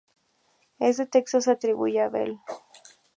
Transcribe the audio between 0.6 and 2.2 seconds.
Este texto se atribuye a